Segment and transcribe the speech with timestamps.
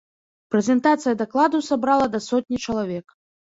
[0.53, 3.17] Прэзентацыя дакладу сабрала да сотні чалавек.